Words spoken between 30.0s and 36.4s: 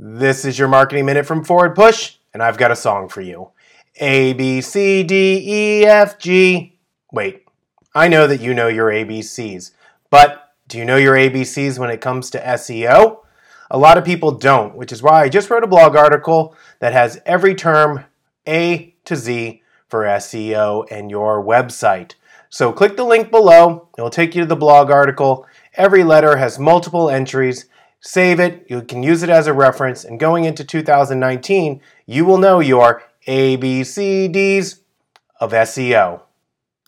and going into 2019, you will know your ABCDs of SEO.